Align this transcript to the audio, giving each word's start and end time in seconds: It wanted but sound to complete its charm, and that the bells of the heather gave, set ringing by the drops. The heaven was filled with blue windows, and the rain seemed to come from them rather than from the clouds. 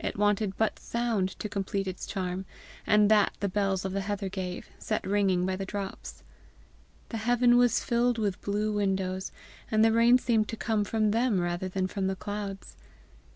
It 0.00 0.18
wanted 0.18 0.56
but 0.56 0.80
sound 0.80 1.38
to 1.38 1.48
complete 1.48 1.86
its 1.86 2.04
charm, 2.04 2.44
and 2.88 3.08
that 3.08 3.34
the 3.38 3.48
bells 3.48 3.84
of 3.84 3.92
the 3.92 4.00
heather 4.00 4.28
gave, 4.28 4.68
set 4.80 5.06
ringing 5.06 5.46
by 5.46 5.54
the 5.54 5.64
drops. 5.64 6.24
The 7.10 7.18
heaven 7.18 7.56
was 7.56 7.78
filled 7.84 8.18
with 8.18 8.40
blue 8.42 8.72
windows, 8.72 9.30
and 9.70 9.84
the 9.84 9.92
rain 9.92 10.18
seemed 10.18 10.48
to 10.48 10.56
come 10.56 10.82
from 10.82 11.12
them 11.12 11.38
rather 11.38 11.68
than 11.68 11.86
from 11.86 12.08
the 12.08 12.16
clouds. 12.16 12.74